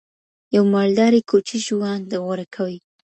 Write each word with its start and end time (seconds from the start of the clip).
يو 0.55 0.63
مالداري، 0.73 1.21
کوچي 1.29 1.57
ژوند 1.65 2.09
غوره 2.23 2.45
کوي. 2.55 2.77